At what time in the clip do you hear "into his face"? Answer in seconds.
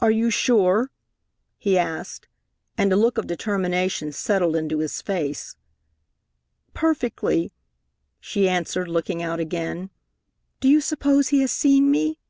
4.54-5.56